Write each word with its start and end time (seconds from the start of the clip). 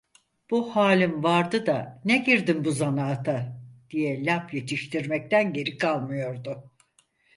Bu 0.49 0.75
halin 0.75 1.23
vardı 1.23 1.65
da 1.65 2.01
ne 2.05 2.17
girdin 2.17 2.65
bu 2.65 2.71
zanaata! 2.71 3.61
diye 3.89 4.25
laf 4.25 4.53
yetiştirmekten 4.53 5.53
geri 5.53 5.77
kalmıyordu. 5.77 6.69